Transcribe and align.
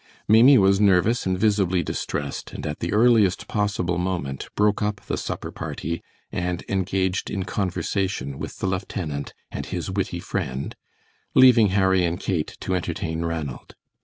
Maimie 0.27 0.57
was 0.57 0.79
nervous 0.81 1.27
and 1.27 1.37
visibly 1.37 1.83
distressed, 1.83 2.53
and 2.53 2.65
at 2.65 2.79
the 2.79 2.91
earliest 2.91 3.47
possible 3.47 3.99
moment 3.99 4.47
broke 4.55 4.81
up 4.81 4.95
the 5.01 5.15
supper 5.15 5.51
party 5.51 6.01
and 6.31 6.65
engaged 6.67 7.29
in 7.29 7.43
conversation 7.45 8.39
with 8.39 8.57
the 8.57 8.65
lieutenant 8.65 9.35
and 9.51 9.67
his 9.67 9.91
witty 9.91 10.19
friend, 10.19 10.75
leaving 11.35 11.67
Harry 11.67 12.03
and 12.03 12.19
Kate 12.19 12.57
to 12.61 12.73
entertain 12.73 13.23
Ranald. 13.23 13.75